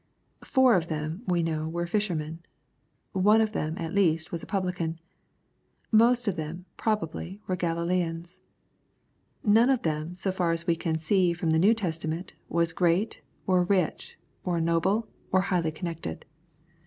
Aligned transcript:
Four 0.43 0.73
of 0.75 0.87
them, 0.87 1.21
we 1.27 1.43
know, 1.43 1.69
were 1.69 1.85
fishermen. 1.85 2.39
One 3.13 3.39
of 3.39 3.51
them, 3.51 3.75
at 3.77 3.93
least, 3.93 4.31
was 4.31 4.41
a 4.41 4.47
publican. 4.47 4.99
Most 5.91 6.27
of 6.27 6.37
them, 6.37 6.65
pro 6.75 6.97
bably, 6.97 7.37
were 7.45 7.55
Galileans. 7.55 8.39
Not 9.43 9.67
one 9.67 9.69
of 9.69 9.83
them, 9.83 10.15
so 10.15 10.31
far 10.31 10.53
as 10.53 10.65
we 10.65 10.75
can 10.75 10.97
see 10.97 11.33
from 11.33 11.51
the 11.51 11.59
New 11.59 11.75
Testament, 11.75 12.33
was 12.49 12.73
great, 12.73 13.21
or 13.45 13.61
rich, 13.63 14.17
or 14.43 14.59
noble, 14.59 15.07
or 15.31 15.41
highly 15.41 15.71
connected. 15.71 16.25